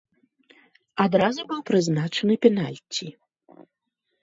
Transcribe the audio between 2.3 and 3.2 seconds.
пенальці.